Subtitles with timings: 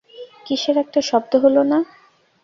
[0.45, 1.79] কীসের একটা শব্দ হলো না?